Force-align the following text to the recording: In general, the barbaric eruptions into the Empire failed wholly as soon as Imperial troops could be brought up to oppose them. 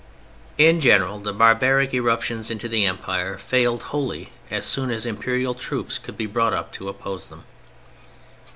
In 0.57 0.79
general, 0.81 1.19
the 1.19 1.31
barbaric 1.31 1.93
eruptions 1.93 2.49
into 2.49 2.67
the 2.67 2.87
Empire 2.87 3.37
failed 3.37 3.83
wholly 3.83 4.31
as 4.49 4.65
soon 4.65 4.89
as 4.89 5.05
Imperial 5.05 5.53
troops 5.53 5.99
could 5.99 6.17
be 6.17 6.25
brought 6.25 6.53
up 6.55 6.71
to 6.73 6.89
oppose 6.89 7.27
them. 7.29 7.43